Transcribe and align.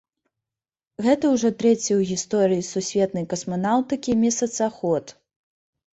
Гэта 1.07 1.25
ўжо 1.33 1.51
трэці 1.59 1.91
ў 1.97 2.01
гісторыі 2.11 2.67
сусветнай 2.71 3.25
касманаўтыкі 3.35 4.19
месяцаход. 4.23 5.05